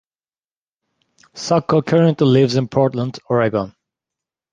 [1.35, 3.75] Sacco currently lives in Portland, Oregon.